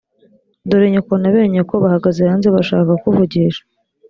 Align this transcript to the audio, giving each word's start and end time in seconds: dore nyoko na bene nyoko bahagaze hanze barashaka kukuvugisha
dore 0.69 0.87
nyoko 0.93 1.13
na 1.17 1.29
bene 1.33 1.47
nyoko 1.55 1.73
bahagaze 1.83 2.21
hanze 2.29 2.47
barashaka 2.53 2.91
kukuvugisha 2.93 3.63